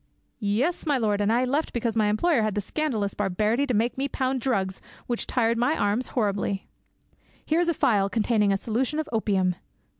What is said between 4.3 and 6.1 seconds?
drugs, which tired my arms